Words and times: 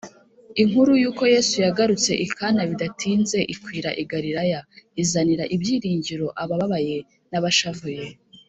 Inkuru 0.61 0.91
yuko 1.01 1.23
Yesu 1.33 1.55
yagarutse 1.65 2.11
i 2.25 2.27
Kana 2.37 2.61
bidatinze 2.69 3.39
ikwira 3.53 3.89
i 4.01 4.03
Galilaya, 4.11 4.59
izanira 5.03 5.43
ibyiringiro 5.55 6.27
abababaye 6.41 6.97
n’abashavuye 7.33 8.03